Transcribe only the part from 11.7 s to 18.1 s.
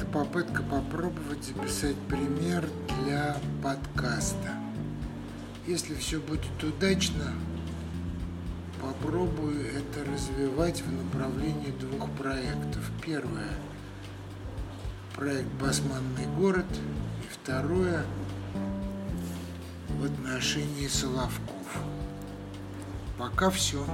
двух проектов. Первое– проект «Басманный город», и второе–